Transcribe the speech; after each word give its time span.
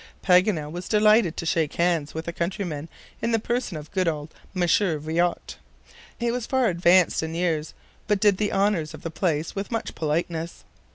Paganel 0.23 0.71
was 0.71 0.89
delighted 0.89 1.37
to 1.37 1.45
shake 1.45 1.75
hands 1.75 2.15
with 2.15 2.27
a 2.27 2.33
countryman 2.33 2.89
in 3.21 3.29
the 3.29 3.37
person 3.37 3.77
of 3.77 3.91
good 3.91 4.07
old 4.07 4.33
Monsieur 4.51 4.97
Viot. 4.97 5.57
He 6.17 6.31
was 6.31 6.47
far 6.47 6.69
advanced 6.69 7.21
in 7.21 7.35
years, 7.35 7.75
but 8.07 8.19
did 8.19 8.37
the 8.37 8.51
honors 8.51 8.95
of 8.95 9.03
the 9.03 9.11
place 9.11 9.53
with 9.55 9.69
much 9.69 9.93
politeness. 9.93 10.63